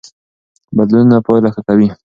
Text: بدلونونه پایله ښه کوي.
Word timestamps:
بدلونونه 0.77 1.17
پایله 1.25 1.49
ښه 1.55 1.61
کوي. 1.67 1.87